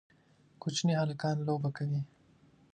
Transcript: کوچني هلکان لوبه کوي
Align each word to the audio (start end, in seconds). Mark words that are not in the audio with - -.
کوچني 0.61 0.93
هلکان 1.01 1.37
لوبه 1.47 1.69
کوي 1.77 2.01